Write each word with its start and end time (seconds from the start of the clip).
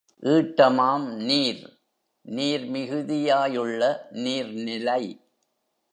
ஈட்டமாம் 0.23 1.05
நீர்—நீர் 1.19 2.65
மிகுதியாயுள்ள 2.71 3.81
நீர்நிலை. 4.11 5.03